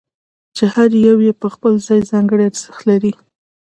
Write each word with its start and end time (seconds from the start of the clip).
چې 0.55 0.63
هر 0.73 0.89
یو 1.07 1.17
یې 1.25 1.33
په 1.41 1.47
خپل 1.53 1.73
ځای 1.87 1.99
ځانګړی 2.11 2.43
ارزښت 2.49 2.81
لري. 2.89 3.11